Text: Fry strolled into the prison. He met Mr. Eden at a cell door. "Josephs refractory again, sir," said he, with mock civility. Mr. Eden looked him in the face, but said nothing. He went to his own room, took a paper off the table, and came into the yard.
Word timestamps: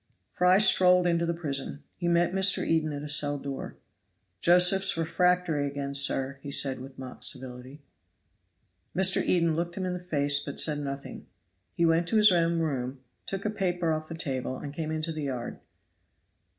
Fry 0.31 0.57
strolled 0.57 1.05
into 1.05 1.27
the 1.27 1.33
prison. 1.35 1.83
He 1.95 2.07
met 2.07 2.33
Mr. 2.33 2.65
Eden 2.65 2.91
at 2.91 3.03
a 3.03 3.07
cell 3.07 3.37
door. 3.37 3.77
"Josephs 4.39 4.97
refractory 4.97 5.67
again, 5.67 5.93
sir," 5.93 6.39
said 6.49 6.77
he, 6.77 6.81
with 6.81 6.97
mock 6.97 7.21
civility. 7.21 7.83
Mr. 8.95 9.21
Eden 9.23 9.55
looked 9.55 9.77
him 9.77 9.85
in 9.85 9.93
the 9.93 9.99
face, 9.99 10.39
but 10.43 10.59
said 10.59 10.79
nothing. 10.79 11.27
He 11.75 11.85
went 11.85 12.07
to 12.07 12.17
his 12.17 12.31
own 12.31 12.57
room, 12.61 13.01
took 13.27 13.45
a 13.45 13.51
paper 13.51 13.91
off 13.91 14.09
the 14.09 14.15
table, 14.15 14.57
and 14.57 14.73
came 14.73 14.89
into 14.89 15.11
the 15.11 15.25
yard. 15.25 15.59